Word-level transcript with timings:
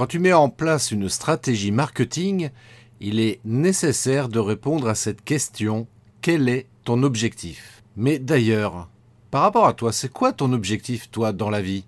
Quand 0.00 0.06
tu 0.06 0.18
mets 0.18 0.32
en 0.32 0.48
place 0.48 0.92
une 0.92 1.10
stratégie 1.10 1.72
marketing, 1.72 2.48
il 3.02 3.20
est 3.20 3.38
nécessaire 3.44 4.30
de 4.30 4.38
répondre 4.38 4.88
à 4.88 4.94
cette 4.94 5.22
question. 5.22 5.86
Quel 6.22 6.48
est 6.48 6.68
ton 6.84 7.02
objectif? 7.02 7.82
Mais 7.98 8.18
d'ailleurs, 8.18 8.88
par 9.30 9.42
rapport 9.42 9.66
à 9.66 9.74
toi, 9.74 9.92
c'est 9.92 10.10
quoi 10.10 10.32
ton 10.32 10.54
objectif, 10.54 11.10
toi, 11.10 11.32
dans 11.32 11.50
la 11.50 11.60
vie? 11.60 11.84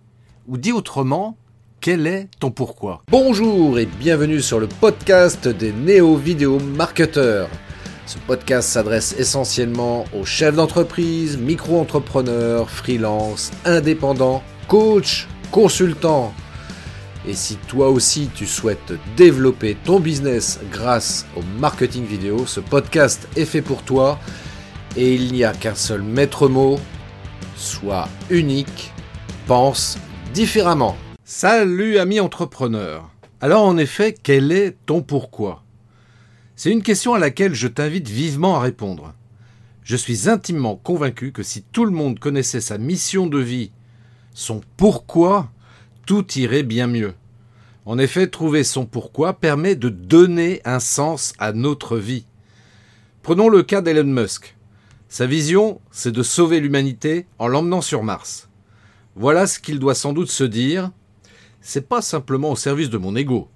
Ou 0.47 0.59
dit 0.59 0.73
autrement, 0.73 1.39
quel 1.81 2.07
est 2.07 2.29
ton 2.39 2.51
pourquoi? 2.51 3.03
Bonjour 3.11 3.79
et 3.79 3.87
bienvenue 3.87 4.43
sur 4.43 4.61
le 4.61 4.67
podcast 4.67 5.49
des 5.49 5.73
néo-vidéo 5.73 6.61
marketeurs. 6.61 7.49
Ce 8.05 8.19
podcast 8.19 8.69
s'adresse 8.69 9.15
essentiellement 9.19 10.05
aux 10.15 10.27
chefs 10.27 10.57
d'entreprise, 10.57 11.39
micro-entrepreneurs, 11.39 12.69
freelance, 12.69 13.53
indépendants, 13.65 14.43
coachs, 14.69 15.27
consultants 15.51 16.35
et 17.27 17.35
si 17.35 17.57
toi 17.57 17.89
aussi 17.89 18.31
tu 18.35 18.47
souhaites 18.47 18.93
développer 19.17 19.77
ton 19.85 20.01
business 20.01 20.59
grâce 20.71 21.27
au 21.37 21.43
marketing 21.61 22.05
vidéo, 22.05 22.47
ce 22.47 22.61
podcast 22.61 23.29
est 23.37 23.45
fait 23.45 23.63
pour 23.63 23.83
toi 23.83 24.19
et 24.97 25.15
il 25.15 25.33
n'y 25.33 25.45
a 25.45 25.53
qu'un 25.53 25.75
seul 25.75 26.03
maître 26.03 26.49
mot, 26.49 26.79
sois 27.57 28.09
unique, 28.31 28.93
pense 29.47 29.99
différemment. 30.35 30.97
Salut 31.25 31.99
ami 31.99 32.21
entrepreneur. 32.21 33.09
Alors 33.41 33.65
en 33.65 33.79
effet, 33.79 34.15
quel 34.21 34.53
est 34.53 34.77
ton 34.87 35.03
pourquoi? 35.03 35.63
C'est 36.57 36.71
une 36.71 36.83
question 36.83 37.15
à 37.15 37.19
laquelle 37.19 37.55
je 37.55 37.69
t'invite 37.69 38.09
vivement 38.09 38.57
à 38.57 38.61
répondre. 38.61 39.15
Je 39.83 39.97
suis 39.97 40.29
intimement 40.29 40.77
convaincu 40.77 41.33
que 41.33 41.43
si 41.43 41.63
tout 41.63 41.85
le 41.85 41.91
monde 41.91 42.19
connaissait 42.19 42.61
sa 42.61 42.79
mission 42.79 43.27
de 43.27 43.39
vie, 43.39 43.73
son 44.35 44.61
pourquoi, 44.77 45.51
tout 46.07 46.27
irait 46.39 46.63
bien 46.63 46.87
mieux. 46.87 47.15
En 47.85 47.99
effet, 47.99 48.29
trouver 48.29 48.65
son 48.65 48.87
pourquoi 48.87 49.35
permet 49.35 49.75
de 49.75 49.89
donner 49.89 50.61
un 50.65 50.79
sens 50.79 51.33
à 51.39 51.53
notre 51.53 51.97
vie. 51.97 52.27
Prenons 53.23 53.49
le 53.49 53.63
cas 53.63 53.81
d'Elon 53.81 54.05
Musk. 54.05 54.57
Sa 55.09 55.27
vision, 55.27 55.81
c'est 55.91 56.13
de 56.13 56.23
sauver 56.23 56.61
l'humanité 56.61 57.27
en 57.39 57.49
l'emmenant 57.49 57.81
sur 57.81 58.03
Mars. 58.03 58.49
Voilà 59.15 59.47
ce 59.47 59.59
qu'il 59.59 59.79
doit 59.79 59.95
sans 59.95 60.13
doute 60.13 60.31
se 60.31 60.45
dire. 60.45 60.91
C'est 61.61 61.89
pas 61.89 62.03
simplement 62.03 62.53
au 62.53 62.57
service 62.57 62.89
de 62.91 62.99
mon 62.99 63.15
ego. 63.15 63.49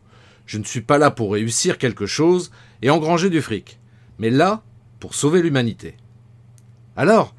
Je 0.44 0.58
ne 0.58 0.64
suis 0.64 0.82
pas 0.82 0.98
là 0.98 1.10
pour 1.10 1.32
réussir 1.32 1.78
quelque 1.78 2.06
chose 2.06 2.50
et 2.82 2.90
engranger 2.90 3.30
du 3.30 3.42
fric, 3.42 3.80
mais 4.18 4.30
là 4.30 4.62
pour 5.00 5.14
sauver 5.14 5.42
l'humanité. 5.42 5.96
Alors, 6.96 7.34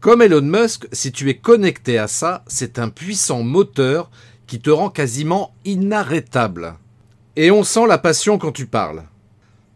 comme 0.00 0.22
Elon 0.22 0.42
Musk, 0.42 0.86
si 0.92 1.12
tu 1.12 1.30
es 1.30 1.38
connecté 1.38 1.98
à 1.98 2.06
ça, 2.06 2.44
c'est 2.46 2.78
un 2.78 2.90
puissant 2.90 3.42
moteur 3.42 4.10
qui 4.46 4.60
te 4.60 4.70
rend 4.70 4.90
quasiment 4.90 5.54
inarrêtable. 5.64 6.74
Et 7.36 7.50
on 7.50 7.64
sent 7.64 7.86
la 7.86 7.98
passion 7.98 8.38
quand 8.38 8.52
tu 8.52 8.66
parles. 8.66 9.04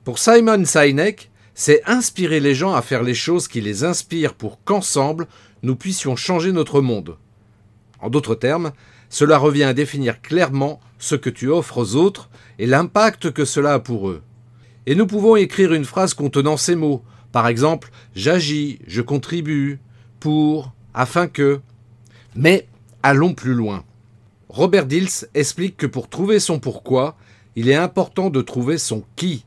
Pour 0.05 0.19
Simon 0.19 0.65
Sinek, 0.65 1.31
c'est 1.55 1.83
inspirer 1.87 2.41
les 2.41 2.55
gens 2.55 2.75
à 2.75 2.83
faire 2.83 3.03
les 3.03 3.15
choses 3.15 3.49
qui 3.49 3.61
les 3.61 3.85
inspirent 3.85 4.35
pour 4.35 4.63
qu'ensemble, 4.65 5.27
nous 5.63 5.75
puissions 5.75 6.15
changer 6.15 6.53
notre 6.53 6.81
monde. 6.81 7.17
En 8.01 8.11
d'autres 8.11 8.37
termes, 8.37 8.73
cela 9.09 9.39
revient 9.39 9.65
à 9.65 9.75
définir 9.75 10.21
clairement 10.23 10.81
ce 10.99 11.17
que 11.17 11.31
tu 11.31 11.49
offres 11.49 11.79
aux 11.79 11.97
autres 11.97 12.31
et 12.59 12.67
l'impact 12.67 13.33
que 13.33 13.45
cela 13.45 13.75
a 13.75 13.79
pour 13.81 14.09
eux. 14.09 14.23
Et 14.87 14.95
nous 14.95 15.07
pouvons 15.07 15.37
écrire 15.37 15.73
une 15.73 15.85
phrase 15.85 16.15
contenant 16.15 16.57
ces 16.57 16.77
mots. 16.77 17.03
Par 17.33 17.49
exemple, 17.49 17.91
j'agis, 18.15 18.79
je 18.87 19.03
contribue, 19.03 19.81
pour, 20.21 20.73
afin 20.95 21.27
que. 21.27 21.61
Mais 22.35 22.69
allons 23.03 23.35
plus 23.35 23.55
loin. 23.55 23.85
Robert 24.49 24.87
Dills 24.87 25.29
explique 25.35 25.77
que 25.77 25.87
pour 25.87 26.09
trouver 26.09 26.41
son 26.41 26.59
pourquoi, 26.59 27.17
il 27.55 27.69
est 27.69 27.75
important 27.75 28.31
de 28.31 28.41
trouver 28.41 28.79
son 28.79 29.05
qui. 29.15 29.45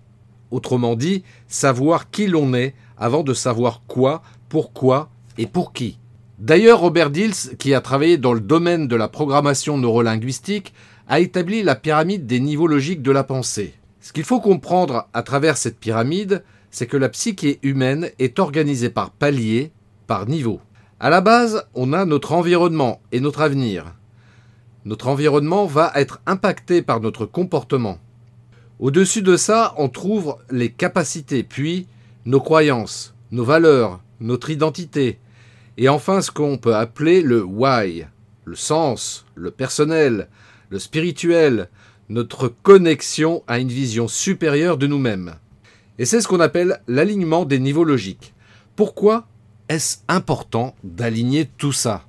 Autrement 0.51 0.95
dit, 0.95 1.23
savoir 1.47 2.11
qui 2.11 2.27
l'on 2.27 2.53
est 2.53 2.75
avant 2.97 3.23
de 3.23 3.33
savoir 3.33 3.81
quoi, 3.87 4.21
pourquoi 4.47 5.09
et 5.39 5.47
pour 5.47 5.73
qui. 5.73 5.97
D'ailleurs, 6.37 6.81
Robert 6.81 7.09
Dills, 7.09 7.57
qui 7.57 7.73
a 7.73 7.81
travaillé 7.81 8.17
dans 8.17 8.33
le 8.33 8.41
domaine 8.41 8.87
de 8.87 8.95
la 8.95 9.07
programmation 9.07 9.77
neurolinguistique, 9.77 10.73
a 11.07 11.19
établi 11.19 11.63
la 11.63 11.75
pyramide 11.75 12.27
des 12.27 12.39
niveaux 12.39 12.67
logiques 12.67 13.01
de 13.01 13.11
la 13.11 13.23
pensée. 13.23 13.73
Ce 14.01 14.13
qu'il 14.13 14.23
faut 14.23 14.39
comprendre 14.39 15.07
à 15.13 15.23
travers 15.23 15.57
cette 15.57 15.79
pyramide, 15.79 16.43
c'est 16.69 16.87
que 16.87 16.97
la 16.97 17.09
psyché 17.09 17.59
humaine 17.63 18.09
est 18.19 18.39
organisée 18.39 18.89
par 18.89 19.09
paliers, 19.11 19.71
par 20.05 20.27
niveaux. 20.27 20.61
À 20.99 21.09
la 21.09 21.21
base, 21.21 21.65
on 21.73 21.91
a 21.91 22.05
notre 22.05 22.33
environnement 22.33 23.01
et 23.11 23.19
notre 23.19 23.41
avenir. 23.41 23.95
Notre 24.83 25.07
environnement 25.07 25.65
va 25.65 25.91
être 25.95 26.21
impacté 26.25 26.81
par 26.81 26.99
notre 27.01 27.25
comportement. 27.25 27.99
Au-dessus 28.79 29.21
de 29.21 29.37
ça, 29.37 29.75
on 29.77 29.89
trouve 29.89 30.37
les 30.49 30.71
capacités, 30.71 31.43
puis 31.43 31.87
nos 32.25 32.41
croyances, 32.41 33.13
nos 33.31 33.43
valeurs, 33.43 34.01
notre 34.19 34.49
identité, 34.49 35.19
et 35.77 35.87
enfin 35.87 36.21
ce 36.21 36.31
qu'on 36.31 36.57
peut 36.57 36.75
appeler 36.75 37.21
le 37.21 37.43
why, 37.43 38.05
le 38.45 38.55
sens, 38.55 39.25
le 39.35 39.51
personnel, 39.51 40.29
le 40.69 40.79
spirituel, 40.79 41.69
notre 42.09 42.47
connexion 42.47 43.43
à 43.47 43.59
une 43.59 43.69
vision 43.69 44.07
supérieure 44.07 44.77
de 44.77 44.87
nous-mêmes. 44.87 45.35
Et 45.99 46.05
c'est 46.05 46.19
ce 46.19 46.27
qu'on 46.27 46.39
appelle 46.39 46.81
l'alignement 46.87 47.45
des 47.45 47.59
niveaux 47.59 47.83
logiques. 47.83 48.33
Pourquoi 48.75 49.27
est-ce 49.69 49.97
important 50.07 50.75
d'aligner 50.83 51.45
tout 51.45 51.71
ça? 51.71 52.05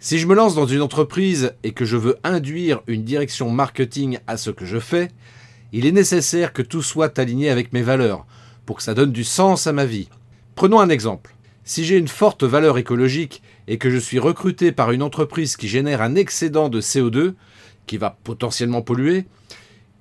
Si 0.00 0.18
je 0.18 0.26
me 0.26 0.34
lance 0.34 0.54
dans 0.54 0.66
une 0.66 0.80
entreprise 0.80 1.54
et 1.64 1.72
que 1.72 1.84
je 1.84 1.96
veux 1.96 2.18
induire 2.22 2.82
une 2.86 3.02
direction 3.02 3.50
marketing 3.50 4.18
à 4.28 4.36
ce 4.36 4.50
que 4.50 4.64
je 4.64 4.78
fais, 4.78 5.08
il 5.72 5.86
est 5.86 5.92
nécessaire 5.92 6.52
que 6.52 6.62
tout 6.62 6.82
soit 6.82 7.18
aligné 7.18 7.50
avec 7.50 7.72
mes 7.72 7.82
valeurs, 7.82 8.24
pour 8.64 8.76
que 8.76 8.82
ça 8.82 8.94
donne 8.94 9.10
du 9.10 9.24
sens 9.24 9.66
à 9.66 9.72
ma 9.72 9.86
vie. 9.86 10.08
Prenons 10.54 10.78
un 10.78 10.88
exemple. 10.88 11.34
Si 11.64 11.84
j'ai 11.84 11.98
une 11.98 12.08
forte 12.08 12.44
valeur 12.44 12.78
écologique 12.78 13.42
et 13.66 13.76
que 13.76 13.90
je 13.90 13.98
suis 13.98 14.20
recruté 14.20 14.70
par 14.70 14.92
une 14.92 15.02
entreprise 15.02 15.56
qui 15.56 15.68
génère 15.68 16.00
un 16.00 16.14
excédent 16.14 16.68
de 16.68 16.80
CO2, 16.80 17.34
qui 17.86 17.96
va 17.96 18.16
potentiellement 18.22 18.82
polluer, 18.82 19.26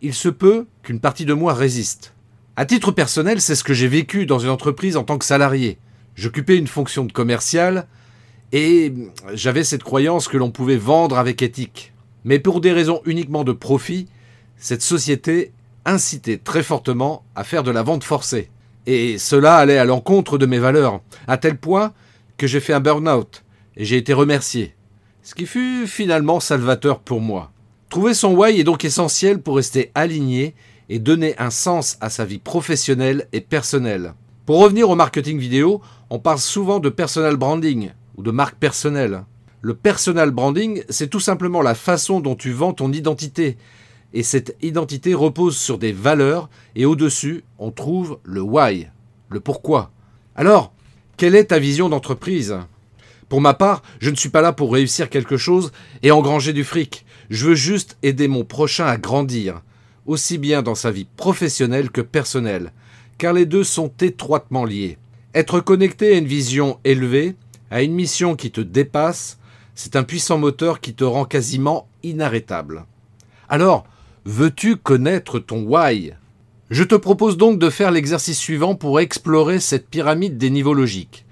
il 0.04 0.14
se 0.14 0.30
peut 0.30 0.68
qu'une 0.84 1.00
partie 1.00 1.26
de 1.26 1.34
moi 1.34 1.56
résiste. 1.56 2.14
À 2.56 2.66
titre 2.66 2.92
personnel, 2.92 3.42
c'est 3.42 3.56
ce 3.56 3.64
que 3.64 3.74
j'ai 3.74 3.88
vécu 3.88 4.28
dans 4.28 4.40
une 4.40 4.50
entreprise 4.50 4.96
en 4.96 5.04
tant 5.04 5.18
que 5.18 5.26
salarié. 5.26 5.80
J'occupais 6.16 6.58
une 6.58 6.68
fonction 6.68 7.04
de 7.04 7.12
commercial, 7.12 7.88
et 8.52 8.94
j'avais 9.34 9.64
cette 9.64 9.84
croyance 9.84 10.28
que 10.28 10.38
l'on 10.38 10.52
pouvait 10.52 10.78
vendre 10.78 11.18
avec 11.18 11.42
éthique. 11.42 11.94
Mais 12.24 12.40
pour 12.40 12.62
des 12.62 12.72
raisons 12.72 13.02
uniquement 13.06 13.44
de 13.44 13.52
profit, 13.52 14.08
cette 14.58 14.82
société 14.82 15.52
incitait 15.86 16.38
très 16.38 16.64
fortement 16.64 17.24
à 17.36 17.44
faire 17.44 17.64
de 17.64 17.72
la 17.72 17.84
vente 17.84 18.04
forcée. 18.04 18.50
Et 18.86 19.18
cela 19.18 19.58
allait 19.58 19.78
à 19.78 19.86
l'encontre 19.86 20.38
de 20.38 20.46
mes 20.46 20.60
valeurs, 20.60 21.02
à 21.28 21.38
tel 21.38 21.58
point 21.58 21.94
que 22.38 22.48
j'ai 22.48 22.60
fait 22.60 22.74
un 22.74 22.80
burn-out 22.80 23.44
et 23.76 23.86
j'ai 23.86 23.98
été 23.98 24.14
remercié. 24.14 24.76
Ce 25.24 25.36
qui 25.36 25.46
fut 25.46 25.88
finalement 25.88 26.40
salvateur 26.40 27.00
pour 27.00 27.20
moi. 27.20 27.52
Trouver 27.90 28.14
son 28.14 28.34
why 28.34 28.60
est 28.60 28.64
donc 28.64 28.86
essentiel 28.86 29.42
pour 29.42 29.58
rester 29.58 29.92
aligné 29.96 30.56
et 30.90 31.00
donner 31.00 31.38
un 31.38 31.50
sens 31.50 31.98
à 32.02 32.10
sa 32.10 32.26
vie 32.26 32.40
professionnelle 32.40 33.28
et 33.34 33.42
personnelle. 33.42 34.14
Pour 34.46 34.60
revenir 34.60 34.90
au 34.90 34.96
marketing 34.96 35.38
vidéo, 35.38 35.82
on 36.10 36.20
parle 36.20 36.40
souvent 36.40 36.80
de 36.80 36.90
personal 36.90 37.36
branding, 37.36 37.92
ou 38.18 38.24
de 38.24 38.32
marque 38.32 38.58
personnelle. 38.58 39.24
Le 39.62 39.74
personal 39.74 40.32
branding, 40.32 40.84
c'est 40.90 41.10
tout 41.10 41.20
simplement 41.20 41.62
la 41.62 41.76
façon 41.76 42.20
dont 42.20 42.36
tu 42.36 42.52
vends 42.52 42.74
ton 42.74 42.92
identité. 42.92 43.58
Et 44.14 44.24
cette 44.24 44.56
identité 44.62 45.14
repose 45.14 45.58
sur 45.58 45.78
des 45.78 45.92
valeurs 45.92 46.50
et 46.76 46.86
au-dessus, 46.86 47.44
on 47.60 47.72
trouve 47.72 48.20
le 48.24 48.42
why, 48.42 48.88
le 49.30 49.40
pourquoi. 49.40 49.92
Alors, 50.36 50.74
quelle 51.18 51.36
est 51.36 51.46
ta 51.46 51.60
vision 51.60 51.90
d'entreprise? 51.90 52.58
Pour 53.30 53.42
ma 53.42 53.54
part, 53.54 53.82
je 54.00 54.10
ne 54.10 54.16
suis 54.16 54.30
pas 54.30 54.42
là 54.42 54.54
pour 54.54 54.72
réussir 54.72 55.10
quelque 55.10 55.36
chose 55.36 55.72
et 56.02 56.12
engranger 56.12 56.54
du 56.54 56.64
fric. 56.64 57.06
Je 57.30 57.48
veux 57.48 57.56
juste 57.56 57.98
aider 58.04 58.28
mon 58.28 58.46
prochain 58.46 58.86
à 58.86 58.98
grandir, 58.98 59.62
aussi 60.06 60.38
bien 60.38 60.62
dans 60.62 60.76
sa 60.76 60.92
vie 60.92 61.08
professionnelle 61.18 61.90
que 61.90 62.02
personnelle, 62.02 62.72
car 63.18 63.34
les 63.34 63.46
deux 63.46 63.66
sont 63.66 63.92
étroitement 64.00 64.64
liés. 64.64 64.98
Être 65.34 65.60
connecté 65.60 66.14
à 66.14 66.18
une 66.18 66.26
vision 66.26 66.80
élevée, 66.86 67.36
à 67.72 67.82
une 67.82 67.94
mission 67.94 68.36
qui 68.36 68.52
te 68.52 68.62
dépasse, 68.62 69.38
c'est 69.76 69.96
un 69.96 70.04
puissant 70.04 70.38
moteur 70.38 70.80
qui 70.80 70.94
te 70.94 71.04
rend 71.04 71.26
quasiment 71.26 71.88
inarrêtable. 72.04 72.86
Alors, 73.50 73.86
veux-tu 74.26 74.76
connaître 74.76 75.40
ton 75.40 75.64
why? 75.64 76.14
Je 76.70 76.84
te 76.84 76.96
propose 76.96 77.38
donc 77.38 77.60
de 77.60 77.70
faire 77.70 77.92
l'exercice 77.92 78.40
suivant 78.40 78.76
pour 78.76 79.00
explorer 79.00 79.60
cette 79.60 79.88
pyramide 79.88 80.38
des 80.38 80.50
niveaux 80.50 80.74
logiques. 80.74 81.26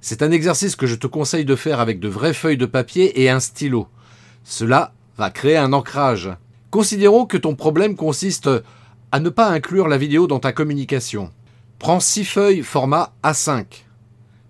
C'est 0.00 0.22
un 0.22 0.30
exercice 0.30 0.76
que 0.76 0.86
je 0.86 0.96
te 0.96 1.06
conseille 1.06 1.46
de 1.46 1.56
faire 1.56 1.80
avec 1.80 2.00
de 2.00 2.08
vraies 2.08 2.34
feuilles 2.34 2.58
de 2.58 2.66
papier 2.66 3.22
et 3.22 3.30
un 3.30 3.40
stylo. 3.40 3.88
Cela 4.42 4.92
va 5.16 5.30
créer 5.30 5.56
un 5.56 5.72
ancrage. 5.72 6.30
Considérons 6.70 7.24
que 7.24 7.38
ton 7.38 7.54
problème 7.54 7.96
consiste 7.96 8.50
à 9.12 9.20
ne 9.20 9.30
pas 9.30 9.48
inclure 9.48 9.88
la 9.88 9.96
vidéo 9.96 10.26
dans 10.26 10.40
ta 10.40 10.52
communication. 10.52 11.30
Prends 11.78 12.00
six 12.00 12.24
feuilles 12.24 12.62
format 12.62 13.14
A5 13.22 13.83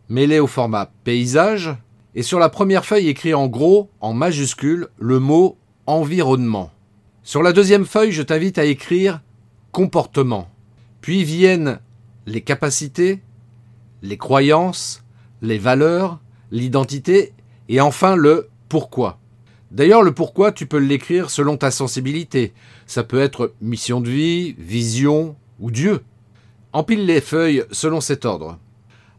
mêlé 0.08 0.38
au 0.38 0.46
format 0.46 0.90
paysage, 1.04 1.74
et 2.14 2.22
sur 2.22 2.38
la 2.38 2.48
première 2.48 2.84
feuille 2.84 3.08
écrit 3.08 3.34
en 3.34 3.48
gros, 3.48 3.90
en 4.00 4.12
majuscule, 4.12 4.88
le 4.98 5.18
mot 5.18 5.58
environnement. 5.86 6.70
Sur 7.22 7.42
la 7.42 7.52
deuxième 7.52 7.86
feuille, 7.86 8.12
je 8.12 8.22
t'invite 8.22 8.58
à 8.58 8.64
écrire 8.64 9.20
comportement. 9.72 10.48
Puis 11.00 11.24
viennent 11.24 11.80
les 12.26 12.40
capacités, 12.40 13.20
les 14.02 14.16
croyances, 14.16 15.02
les 15.42 15.58
valeurs, 15.58 16.20
l'identité 16.50 17.32
et 17.68 17.80
enfin 17.80 18.16
le 18.16 18.48
pourquoi. 18.68 19.18
D'ailleurs, 19.70 20.02
le 20.02 20.12
pourquoi, 20.12 20.52
tu 20.52 20.66
peux 20.66 20.78
l'écrire 20.78 21.30
selon 21.30 21.56
ta 21.56 21.70
sensibilité. 21.70 22.52
Ça 22.86 23.02
peut 23.02 23.20
être 23.20 23.54
mission 23.60 24.00
de 24.00 24.08
vie, 24.08 24.54
vision 24.56 25.34
ou 25.58 25.70
Dieu. 25.70 26.04
Empile 26.72 27.06
les 27.06 27.20
feuilles 27.20 27.64
selon 27.72 28.00
cet 28.00 28.24
ordre. 28.24 28.58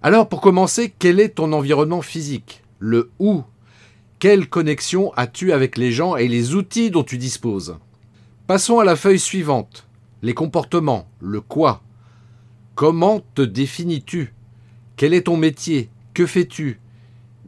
Alors, 0.06 0.30
pour 0.30 0.40
commencer, 0.40 0.94
quel 1.00 1.20
est 1.20 1.30
ton 1.30 1.52
environnement 1.52 2.04
physique? 2.04 2.62
Le 2.78 3.10
où? 3.18 3.42
Quelle 4.20 4.48
connexion 4.48 5.12
as-tu 5.16 5.52
avec 5.52 5.80
les 5.80 5.92
gens 5.92 6.16
et 6.16 6.28
les 6.28 6.54
outils 6.54 6.92
dont 6.92 7.02
tu 7.02 7.18
disposes? 7.18 7.80
Passons 8.46 8.78
à 8.78 8.86
la 8.86 8.96
feuille 8.96 9.18
suivante. 9.18 9.88
Les 10.22 10.36
comportements, 10.36 11.08
le 11.20 11.42
quoi? 11.42 11.82
Comment 12.76 13.22
te 13.34 13.42
définis-tu? 13.42 14.36
Quel 14.96 15.16
est 15.16 15.24
ton 15.24 15.38
métier? 15.38 15.90
Que 16.14 16.28
fais-tu? 16.28 16.80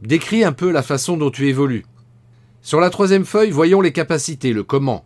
Décris 0.02 0.42
un 0.42 0.50
peu 0.52 0.72
la 0.72 0.82
façon 0.82 1.16
dont 1.16 1.30
tu 1.30 1.46
évolues. 1.46 1.86
Sur 2.60 2.80
la 2.80 2.90
troisième 2.90 3.24
feuille, 3.24 3.52
voyons 3.52 3.80
les 3.80 3.92
capacités, 3.92 4.52
le 4.52 4.64
comment. 4.64 5.04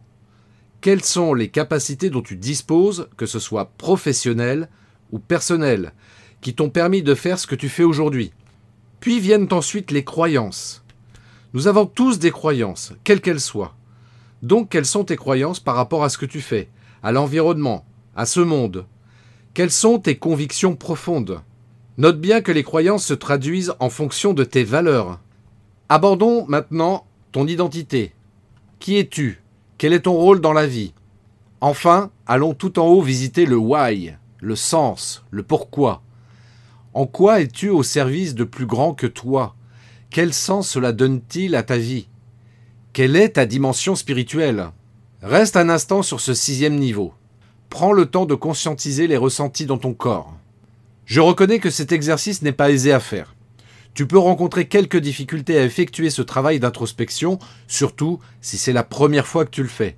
Quelles 0.81 1.04
sont 1.04 1.34
les 1.34 1.49
capacités 1.49 2.08
dont 2.08 2.22
tu 2.22 2.37
disposes, 2.37 3.10
que 3.19 3.26
ce 3.26 3.38
soit 3.38 3.72
professionnelles 3.76 4.70
ou 5.10 5.19
personnelles, 5.19 5.93
qui 6.43 6.55
t'ont 6.55 6.69
permis 6.69 7.03
de 7.03 7.15
faire 7.15 7.39
ce 7.39 7.47
que 7.47 7.55
tu 7.55 7.71
fais 7.71 7.85
aujourd'hui 7.85 8.33
Puis 9.00 9.21
viennent 9.21 9.49
ensuite 9.53 9.91
les 9.91 10.05
croyances. 10.05 10.85
Nous 11.55 11.69
avons 11.69 11.87
tous 11.87 12.19
des 12.19 12.31
croyances, 12.31 12.93
quelles 13.05 13.23
qu'elles 13.23 13.41
soient. 13.41 13.75
Donc 14.43 14.69
quelles 14.69 14.87
sont 14.87 15.05
tes 15.05 15.17
croyances 15.17 15.61
par 15.61 15.77
rapport 15.77 16.05
à 16.05 16.09
ce 16.09 16.19
que 16.19 16.27
tu 16.27 16.41
fais, 16.41 16.69
à 17.03 17.12
l'environnement, 17.12 17.87
à 18.17 18.27
ce 18.27 18.41
monde? 18.41 18.87
Quelles 19.55 19.71
sont 19.71 19.99
tes 19.99 20.17
convictions 20.17 20.75
profondes? 20.75 21.41
Note 21.97 22.21
bien 22.21 22.41
que 22.41 22.53
les 22.53 22.62
croyances 22.65 23.05
se 23.05 23.15
traduisent 23.15 23.75
en 23.79 23.88
fonction 23.88 24.33
de 24.33 24.45
tes 24.45 24.65
valeurs. 24.65 25.21
Abordons 25.88 26.47
maintenant 26.49 27.06
ton 27.31 27.47
identité. 27.47 28.15
Qui 28.81 28.99
es-tu? 28.99 29.43
Quel 29.79 29.93
est 29.93 30.00
ton 30.00 30.15
rôle 30.15 30.41
dans 30.41 30.53
la 30.53 30.67
vie? 30.67 30.93
Enfin, 31.61 32.11
allons 32.27 32.55
tout 32.55 32.79
en 32.79 32.87
haut 32.87 33.03
visiter 33.03 33.47
le 33.47 33.56
why, 33.56 34.15
le 34.41 34.56
sens, 34.56 35.23
le 35.31 35.43
pourquoi. 35.43 36.03
En 36.94 37.06
quoi 37.06 37.41
es-tu 37.41 37.71
au 37.71 37.83
service 37.83 38.35
de 38.35 38.44
plus 38.44 38.67
grand 38.67 38.93
que 38.93 39.06
toi? 39.06 39.56
Quel 40.11 40.35
sens 40.35 40.69
cela 40.69 40.93
donne-t-il 40.93 41.55
à 41.55 41.62
ta 41.62 41.79
vie? 41.79 42.09
Quelle 42.93 43.17
est 43.17 43.31
ta 43.31 43.47
dimension 43.47 43.97
spirituelle? 43.97 44.67
Reste 45.23 45.56
un 45.56 45.71
instant 45.71 46.03
sur 46.03 46.21
ce 46.21 46.35
sixième 46.35 46.77
niveau. 46.77 47.15
Prends 47.71 47.94
le 47.94 48.05
temps 48.05 48.27
de 48.27 48.35
conscientiser 48.35 49.06
les 49.06 49.17
ressentis 49.17 49.65
dans 49.65 49.79
ton 49.79 49.94
corps. 49.94 50.37
Je 51.06 51.23
reconnais 51.23 51.61
que 51.61 51.71
cet 51.71 51.93
exercice 51.93 52.43
n'est 52.43 52.53
pas 52.53 52.71
aisé 52.71 52.93
à 52.93 53.00
faire. 53.00 53.35
Tu 53.95 54.06
peux 54.06 54.19
rencontrer 54.19 54.69
quelques 54.69 54.99
difficultés 54.99 55.56
à 55.56 55.65
effectuer 55.65 56.11
ce 56.11 56.21
travail 56.21 56.61
d'introspection, 56.61 57.38
surtout 57.69 58.19
si 58.43 58.59
c'est 58.59 58.75
la 58.75 58.85
première 58.85 59.27
fois 59.27 59.47
que 59.47 59.50
tu 59.50 59.62
le 59.62 59.69
fais. 59.69 59.97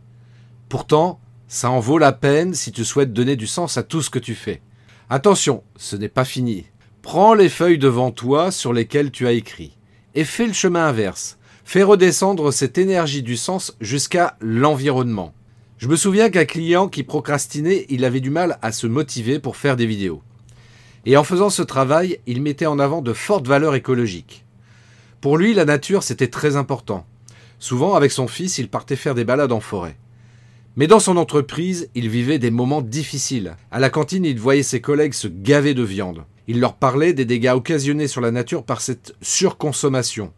Pourtant, 0.68 1.18
ça 1.48 1.70
en 1.70 1.80
vaut 1.80 1.98
la 1.98 2.12
peine 2.12 2.54
si 2.54 2.70
tu 2.70 2.84
souhaites 2.84 3.12
donner 3.12 3.34
du 3.34 3.48
sens 3.48 3.78
à 3.78 3.82
tout 3.82 4.00
ce 4.00 4.10
que 4.10 4.20
tu 4.20 4.36
fais. 4.36 4.62
Attention, 5.10 5.64
ce 5.76 5.96
n'est 5.96 6.08
pas 6.08 6.24
fini. 6.24 6.66
Prends 7.04 7.34
les 7.34 7.50
feuilles 7.50 7.76
devant 7.76 8.10
toi 8.10 8.50
sur 8.50 8.72
lesquelles 8.72 9.10
tu 9.10 9.26
as 9.26 9.32
écrit 9.32 9.76
et 10.14 10.24
fais 10.24 10.46
le 10.46 10.54
chemin 10.54 10.86
inverse. 10.86 11.36
Fais 11.62 11.82
redescendre 11.82 12.50
cette 12.50 12.78
énergie 12.78 13.22
du 13.22 13.36
sens 13.36 13.76
jusqu'à 13.78 14.38
l'environnement. 14.40 15.34
Je 15.76 15.86
me 15.86 15.96
souviens 15.96 16.30
qu'un 16.30 16.46
client 16.46 16.88
qui 16.88 17.02
procrastinait, 17.02 17.84
il 17.90 18.06
avait 18.06 18.20
du 18.20 18.30
mal 18.30 18.58
à 18.62 18.72
se 18.72 18.86
motiver 18.86 19.38
pour 19.38 19.56
faire 19.56 19.76
des 19.76 19.84
vidéos. 19.84 20.22
Et 21.04 21.18
en 21.18 21.24
faisant 21.24 21.50
ce 21.50 21.60
travail, 21.60 22.20
il 22.26 22.40
mettait 22.40 22.64
en 22.64 22.78
avant 22.78 23.02
de 23.02 23.12
fortes 23.12 23.46
valeurs 23.46 23.74
écologiques. 23.74 24.46
Pour 25.20 25.36
lui, 25.36 25.52
la 25.52 25.66
nature, 25.66 26.02
c'était 26.02 26.28
très 26.28 26.56
important. 26.56 27.04
Souvent, 27.58 27.94
avec 27.96 28.12
son 28.12 28.28
fils, 28.28 28.56
il 28.56 28.70
partait 28.70 28.96
faire 28.96 29.14
des 29.14 29.26
balades 29.26 29.52
en 29.52 29.60
forêt. 29.60 29.98
Mais 30.76 30.86
dans 30.86 31.00
son 31.00 31.18
entreprise, 31.18 31.90
il 31.94 32.08
vivait 32.08 32.38
des 32.38 32.50
moments 32.50 32.82
difficiles. 32.82 33.56
À 33.70 33.78
la 33.78 33.90
cantine, 33.90 34.24
il 34.24 34.40
voyait 34.40 34.62
ses 34.62 34.80
collègues 34.80 35.12
se 35.12 35.28
gaver 35.28 35.74
de 35.74 35.82
viande. 35.82 36.24
Il 36.46 36.60
leur 36.60 36.74
parlait 36.74 37.14
des 37.14 37.24
dégâts 37.24 37.52
occasionnés 37.54 38.08
sur 38.08 38.20
la 38.20 38.30
nature 38.30 38.64
par 38.64 38.82
cette 38.82 39.14
surconsommation. 39.22 40.32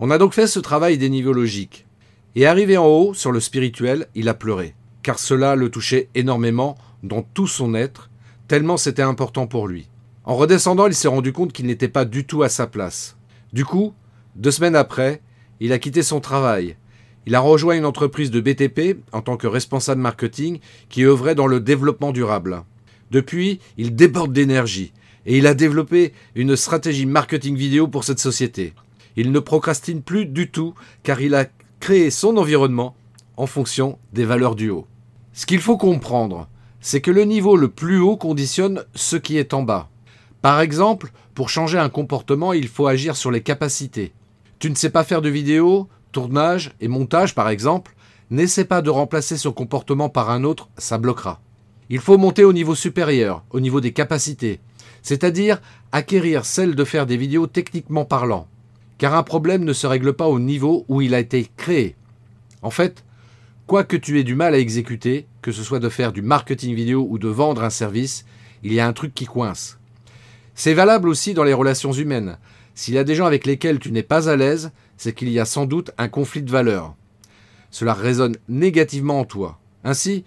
On 0.00 0.10
a 0.10 0.18
donc 0.18 0.34
fait 0.34 0.48
ce 0.48 0.58
travail 0.58 0.98
dénivologique. 0.98 1.86
Et 2.34 2.46
arrivé 2.46 2.76
en 2.76 2.86
haut, 2.86 3.14
sur 3.14 3.30
le 3.30 3.38
spirituel, 3.38 4.08
il 4.16 4.28
a 4.28 4.34
pleuré, 4.34 4.74
car 5.02 5.18
cela 5.18 5.54
le 5.54 5.68
touchait 5.68 6.08
énormément 6.14 6.76
dans 7.04 7.22
tout 7.22 7.46
son 7.46 7.74
être, 7.74 8.10
tellement 8.48 8.76
c'était 8.76 9.02
important 9.02 9.46
pour 9.46 9.68
lui. 9.68 9.88
En 10.24 10.34
redescendant, 10.34 10.86
il 10.86 10.94
s'est 10.94 11.08
rendu 11.08 11.32
compte 11.32 11.52
qu'il 11.52 11.66
n'était 11.66 11.88
pas 11.88 12.04
du 12.04 12.24
tout 12.24 12.42
à 12.42 12.48
sa 12.48 12.66
place. 12.66 13.16
Du 13.52 13.64
coup, 13.64 13.92
deux 14.34 14.50
semaines 14.50 14.76
après, 14.76 15.20
il 15.60 15.72
a 15.72 15.78
quitté 15.78 16.02
son 16.02 16.20
travail. 16.20 16.76
Il 17.26 17.36
a 17.36 17.40
rejoint 17.40 17.76
une 17.76 17.84
entreprise 17.84 18.32
de 18.32 18.40
BTP 18.40 18.98
en 19.12 19.20
tant 19.20 19.36
que 19.36 19.46
responsable 19.46 20.00
marketing 20.00 20.58
qui 20.88 21.04
œuvrait 21.04 21.36
dans 21.36 21.46
le 21.46 21.60
développement 21.60 22.10
durable. 22.10 22.64
Depuis, 23.12 23.60
il 23.76 23.94
déborde 23.94 24.32
d'énergie 24.32 24.92
et 25.26 25.38
il 25.38 25.46
a 25.46 25.54
développé 25.54 26.12
une 26.34 26.56
stratégie 26.56 27.06
marketing 27.06 27.56
vidéo 27.56 27.88
pour 27.88 28.04
cette 28.04 28.18
société. 28.18 28.74
Il 29.16 29.32
ne 29.32 29.38
procrastine 29.38 30.02
plus 30.02 30.26
du 30.26 30.50
tout 30.50 30.74
car 31.02 31.20
il 31.20 31.34
a 31.34 31.46
créé 31.80 32.10
son 32.10 32.36
environnement 32.36 32.94
en 33.36 33.46
fonction 33.46 33.98
des 34.12 34.24
valeurs 34.24 34.54
du 34.54 34.70
haut. 34.70 34.86
Ce 35.32 35.46
qu'il 35.46 35.60
faut 35.60 35.76
comprendre, 35.76 36.48
c'est 36.80 37.00
que 37.00 37.10
le 37.10 37.24
niveau 37.24 37.56
le 37.56 37.68
plus 37.68 38.00
haut 38.00 38.16
conditionne 38.16 38.84
ce 38.94 39.16
qui 39.16 39.36
est 39.38 39.54
en 39.54 39.62
bas. 39.62 39.88
Par 40.42 40.60
exemple, 40.60 41.12
pour 41.34 41.48
changer 41.48 41.78
un 41.78 41.88
comportement, 41.88 42.52
il 42.52 42.68
faut 42.68 42.86
agir 42.86 43.16
sur 43.16 43.30
les 43.30 43.42
capacités. 43.42 44.12
Tu 44.58 44.70
ne 44.70 44.74
sais 44.74 44.90
pas 44.90 45.04
faire 45.04 45.22
de 45.22 45.28
vidéo, 45.28 45.88
tournage 46.10 46.72
et 46.80 46.88
montage 46.88 47.34
par 47.34 47.48
exemple, 47.48 47.94
n'essaie 48.30 48.64
pas 48.64 48.82
de 48.82 48.90
remplacer 48.90 49.36
ce 49.36 49.48
comportement 49.48 50.08
par 50.08 50.30
un 50.30 50.44
autre, 50.44 50.68
ça 50.76 50.98
bloquera. 50.98 51.40
Il 51.90 52.00
faut 52.00 52.18
monter 52.18 52.44
au 52.44 52.52
niveau 52.52 52.74
supérieur, 52.74 53.44
au 53.50 53.60
niveau 53.60 53.80
des 53.80 53.92
capacités, 53.92 54.60
c'est-à-dire 55.02 55.60
acquérir 55.90 56.44
celle 56.44 56.74
de 56.74 56.84
faire 56.84 57.06
des 57.06 57.16
vidéos 57.16 57.46
techniquement 57.46 58.04
parlant. 58.04 58.46
Car 58.98 59.14
un 59.14 59.22
problème 59.22 59.64
ne 59.64 59.72
se 59.72 59.86
règle 59.86 60.12
pas 60.12 60.28
au 60.28 60.38
niveau 60.38 60.84
où 60.88 61.02
il 61.02 61.14
a 61.14 61.18
été 61.18 61.48
créé. 61.56 61.96
En 62.62 62.70
fait, 62.70 63.04
quoi 63.66 63.84
que 63.84 63.96
tu 63.96 64.18
aies 64.18 64.24
du 64.24 64.34
mal 64.34 64.54
à 64.54 64.58
exécuter, 64.58 65.26
que 65.42 65.52
ce 65.52 65.62
soit 65.62 65.80
de 65.80 65.88
faire 65.88 66.12
du 66.12 66.22
marketing 66.22 66.74
vidéo 66.74 67.06
ou 67.10 67.18
de 67.18 67.28
vendre 67.28 67.64
un 67.64 67.70
service, 67.70 68.24
il 68.62 68.72
y 68.72 68.80
a 68.80 68.86
un 68.86 68.92
truc 68.92 69.12
qui 69.14 69.26
coince. 69.26 69.78
C'est 70.54 70.74
valable 70.74 71.08
aussi 71.08 71.34
dans 71.34 71.44
les 71.44 71.52
relations 71.52 71.92
humaines. 71.92 72.38
S'il 72.74 72.94
y 72.94 72.98
a 72.98 73.04
des 73.04 73.14
gens 73.14 73.26
avec 73.26 73.46
lesquels 73.46 73.78
tu 73.78 73.90
n'es 73.90 74.02
pas 74.02 74.28
à 74.28 74.36
l'aise, 74.36 74.70
c'est 74.96 75.14
qu'il 75.14 75.30
y 75.30 75.40
a 75.40 75.44
sans 75.44 75.66
doute 75.66 75.90
un 75.98 76.08
conflit 76.08 76.42
de 76.42 76.50
valeurs. 76.50 76.94
Cela 77.70 77.94
résonne 77.94 78.36
négativement 78.48 79.20
en 79.20 79.24
toi. 79.24 79.58
Ainsi, 79.82 80.24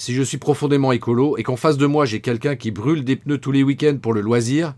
si 0.00 0.14
je 0.14 0.22
suis 0.22 0.38
profondément 0.38 0.92
écolo 0.92 1.36
et 1.36 1.42
qu'en 1.42 1.56
face 1.56 1.76
de 1.76 1.84
moi 1.84 2.06
j'ai 2.06 2.22
quelqu'un 2.22 2.56
qui 2.56 2.70
brûle 2.70 3.04
des 3.04 3.16
pneus 3.16 3.36
tous 3.36 3.52
les 3.52 3.62
week-ends 3.62 3.98
pour 4.00 4.14
le 4.14 4.22
loisir, 4.22 4.74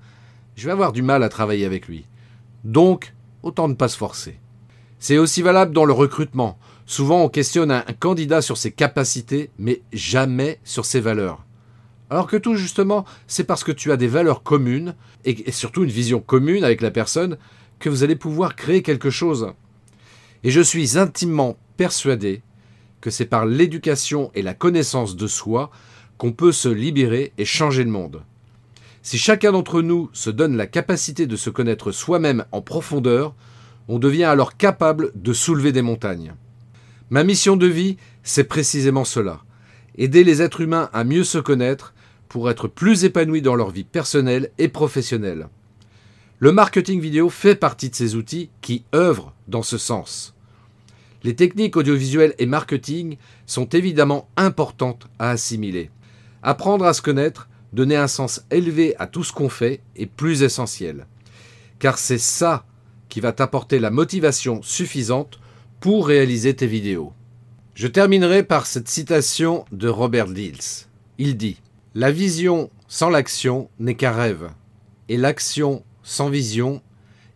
je 0.57 0.67
vais 0.67 0.73
avoir 0.73 0.93
du 0.93 1.03
mal 1.03 1.23
à 1.23 1.29
travailler 1.29 1.65
avec 1.65 1.87
lui. 1.87 2.07
Donc, 2.65 3.15
autant 3.45 3.69
ne 3.69 3.75
pas 3.75 3.87
se 3.87 3.97
forcer. 3.97 4.41
C'est 4.99 5.19
aussi 5.19 5.41
valable 5.41 5.75
dans 5.75 5.85
le 5.85 5.93
recrutement. 5.93 6.59
Souvent 6.87 7.23
on 7.23 7.29
questionne 7.29 7.71
un 7.71 7.85
candidat 8.01 8.43
sur 8.43 8.57
ses 8.57 8.73
capacités, 8.73 9.51
mais 9.61 9.83
jamais 9.93 10.59
sur 10.65 10.85
ses 10.85 10.99
valeurs. 10.99 11.47
Alors 12.11 12.27
que 12.27 12.37
tout 12.37 12.57
justement, 12.57 13.05
c'est 13.29 13.45
parce 13.45 13.63
que 13.63 13.71
tu 13.71 13.93
as 13.93 13.97
des 13.97 14.09
valeurs 14.09 14.43
communes, 14.43 14.97
et, 15.25 15.53
surtout 15.53 15.85
une 15.85 15.91
vision 15.91 16.19
commune 16.19 16.65
avec 16.65 16.81
la 16.81 16.91
personne, 16.91 17.39
que 17.79 17.89
vous 17.89 18.03
allez 18.03 18.17
pouvoir 18.17 18.57
créer 18.57 18.83
quelque 18.83 19.11
chose. 19.11 19.53
Et 20.43 20.51
je 20.51 20.61
suis 20.61 20.99
intimement 20.99 21.57
persuadé 21.77 22.43
que 23.03 23.11
c'est 23.11 23.27
par 23.27 23.45
l'éducation 23.45 24.31
et 24.35 24.41
la 24.41 24.55
connaissance 24.55 25.17
de 25.17 25.27
soi 25.27 25.71
qu'on 26.17 26.33
peut 26.33 26.53
se 26.53 26.71
libérer 26.71 27.35
et 27.37 27.45
changer 27.45 27.85
le 27.85 27.91
monde. 27.91 28.23
Si 29.03 29.19
chacun 29.19 29.53
d'entre 29.53 29.83
nous 29.83 30.09
se 30.13 30.31
donne 30.31 30.57
la 30.57 30.69
capacité 30.69 31.27
de 31.27 31.37
se 31.37 31.51
connaître 31.51 31.91
soi-même 31.91 32.45
en 32.53 32.63
profondeur, 32.63 33.35
on 33.89 33.99
devient 33.99 34.25
alors 34.25 34.57
capable 34.57 35.11
de 35.17 35.33
soulever 35.33 35.73
des 35.73 35.83
montagnes. 35.83 36.35
Ma 37.11 37.25
mission 37.25 37.57
de 37.57 37.67
vie, 37.67 37.97
c'est 38.23 38.45
précisément 38.45 39.05
cela. 39.05 39.41
Aider 39.99 40.23
les 40.23 40.41
êtres 40.41 40.61
humains 40.61 40.89
à 40.93 41.03
mieux 41.03 41.25
se 41.25 41.39
connaître 41.39 41.93
pour 42.29 42.49
être 42.49 42.69
plus 42.69 43.05
épanouis 43.05 43.43
dans 43.43 43.57
leur 43.57 43.71
vie 43.71 43.85
personnelle 43.85 44.51
et 44.59 44.69
professionnelle. 44.69 45.49
Le 46.39 46.53
marketing 46.53 47.01
vidéo 47.01 47.29
fait 47.29 47.57
partie 47.57 47.91
de 47.91 47.95
ces 47.95 48.15
outils 48.15 48.49
qui 48.63 48.85
œuvrent 48.95 49.35
dans 49.49 49.63
ce 49.63 49.77
sens. 49.77 50.35
Les 51.25 51.37
techniques 51.37 51.77
audiovisuelles 51.77 52.35
et 52.39 52.47
marketing 52.47 53.17
sont 53.47 53.69
évidemment 53.69 54.29
importantes 54.37 55.09
à 55.19 55.31
assimiler. 55.31 55.91
Apprendre 56.43 56.85
à 56.85 56.95
se 56.95 57.03
connaître, 57.03 57.49
donner 57.73 57.97
un 57.97 58.09
sens 58.09 58.45
élevé 58.51 58.97
à 58.99 59.07
tout 59.07 59.23
ce 59.23 59.33
qu'on 59.33 59.49
fait 59.49 59.81
est 59.95 60.07
plus 60.07 60.43
essentiel. 60.43 61.07
Car 61.79 61.99
c'est 61.99 62.19
ça 62.19 62.65
qui 63.09 63.21
va 63.21 63.33
t'apporter 63.33 63.79
la 63.79 63.91
motivation 63.91 64.63
suffisante 64.63 65.39
pour 65.81 66.09
réaliser 66.09 66.55
tes 66.55 66.67
vidéos. 66.67 67.13
Je 67.75 67.87
terminerai 67.87 68.43
par 68.43 68.67
cette 68.67 68.89
citation 68.89 69.65
de 69.73 69.89
Robert 69.89 70.29
Dills. 70.29 70.87
Il 71.19 71.37
dit 71.37 71.61
La 71.95 72.11
vision 72.11 72.71
sans 72.89 73.11
l'action 73.11 73.71
n'est 73.79 73.95
qu'un 73.95 74.13
rêve, 74.13 74.51
et 75.09 75.17
l'action 75.17 75.85
sans 76.03 76.29
vision 76.29 76.83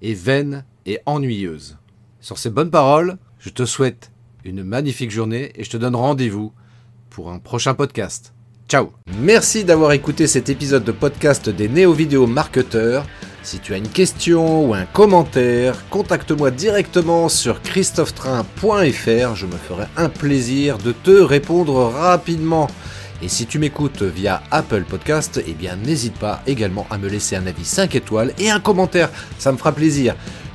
est 0.03 0.15
vaine 0.15 0.65
et 0.87 0.99
ennuyeuse. 1.07 1.79
Sur 2.21 2.39
ces 2.39 2.51
bonnes 2.51 2.71
paroles, 2.71 3.17
je 3.47 3.51
te 3.53 3.65
souhaite 3.65 4.11
une 4.43 4.65
magnifique 4.65 5.13
journée 5.13 5.53
et 5.55 5.63
je 5.63 5.71
te 5.71 5.77
donne 5.77 5.95
rendez-vous 5.95 6.53
pour 7.11 7.31
un 7.31 7.39
prochain 7.39 7.75
podcast. 7.75 8.33
Ciao 8.69 8.91
Merci 9.21 9.63
d'avoir 9.63 9.93
écouté 9.93 10.27
cet 10.27 10.49
épisode 10.49 10.83
de 10.83 10.91
podcast 10.91 11.49
des 11.49 11.69
néo-vidéo 11.69 12.27
marketeurs. 12.27 13.07
Si 13.45 13.61
tu 13.61 13.73
as 13.73 13.77
une 13.77 13.89
question 13.89 14.69
ou 14.69 14.75
un 14.75 14.85
commentaire, 14.85 15.89
contacte-moi 15.91 16.51
directement 16.51 17.29
sur 17.29 17.63
christophetrain.fr. 17.63 19.37
Je 19.37 19.47
me 19.47 19.57
ferai 19.57 19.85
un 19.97 20.09
plaisir 20.09 20.79
de 20.79 20.91
te 20.91 21.13
répondre 21.13 21.85
rapidement. 21.85 22.67
Et 23.23 23.29
si 23.29 23.47
tu 23.47 23.61
m'écoutes 23.61 24.03
via 24.03 24.43
Apple 24.51 24.83
Podcast, 24.83 25.41
eh 25.47 25.55
bien 25.55 25.77
n'hésite 25.77 26.19
pas 26.19 26.43
également 26.49 26.87
à 26.91 26.99
me 26.99 27.09
laisser 27.09 27.37
un 27.37 27.47
avis 27.47 27.65
5 27.65 27.95
étoiles 27.95 28.35
et 28.41 28.51
un 28.51 28.59
commentaire, 28.59 29.11
ça 29.39 29.53
me 29.53 29.57
fera 29.57 29.71
plaisir. 29.71 30.17